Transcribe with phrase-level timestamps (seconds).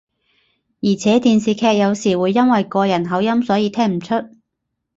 [0.81, 4.15] 而且電視劇有時會因為個人口音所以聽唔出